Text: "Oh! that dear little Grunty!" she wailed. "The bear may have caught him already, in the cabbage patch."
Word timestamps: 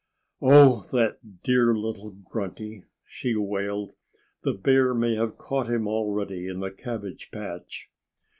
"Oh! 0.41 0.87
that 0.93 1.43
dear 1.43 1.75
little 1.75 2.09
Grunty!" 2.09 2.85
she 3.05 3.35
wailed. 3.35 3.93
"The 4.41 4.53
bear 4.53 4.95
may 4.95 5.13
have 5.13 5.37
caught 5.37 5.69
him 5.69 5.87
already, 5.87 6.47
in 6.47 6.59
the 6.59 6.71
cabbage 6.71 7.29
patch." 7.31 7.87